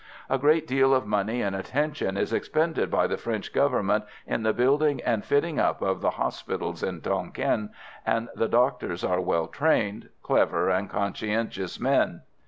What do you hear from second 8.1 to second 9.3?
the doctors are